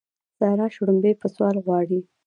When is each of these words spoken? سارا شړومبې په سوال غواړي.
سارا 0.37 0.67
شړومبې 0.75 1.11
په 1.21 1.27
سوال 1.33 1.55
غواړي. 1.65 1.99